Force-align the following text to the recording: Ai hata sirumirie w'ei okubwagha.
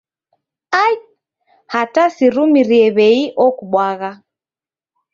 Ai 0.83 0.95
hata 1.73 2.03
sirumirie 2.15 2.85
w'ei 2.95 3.21
okubwagha. 3.45 4.11